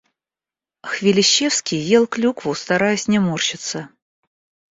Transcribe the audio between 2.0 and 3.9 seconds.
клюкву, стараясь не морщиться.